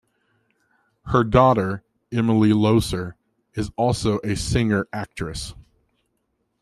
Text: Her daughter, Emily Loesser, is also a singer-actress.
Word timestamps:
Her 1.11 1.23
daughter, 1.23 1.83
Emily 2.11 2.49
Loesser, 2.53 3.13
is 3.53 3.69
also 3.77 4.17
a 4.23 4.35
singer-actress. 4.35 5.53